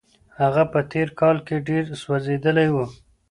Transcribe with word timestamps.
هغه 0.39 0.63
په 0.71 0.79
تېر 0.91 1.07
کال 1.19 1.37
کي 1.47 1.55
ډېر 1.67 1.83
ځورېدلی 2.01 2.69
و. 2.71 2.75